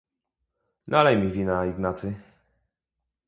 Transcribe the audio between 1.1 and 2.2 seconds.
mi wina, Ignacy."